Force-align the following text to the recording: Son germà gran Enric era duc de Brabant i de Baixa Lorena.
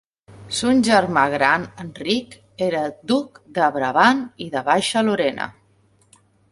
Son 0.59 0.79
germà 0.87 1.25
gran 1.33 1.67
Enric 1.85 2.33
era 2.71 2.81
duc 3.13 3.39
de 3.59 3.69
Brabant 3.79 4.27
i 4.47 4.53
de 4.57 4.69
Baixa 4.73 5.07
Lorena. 5.09 5.51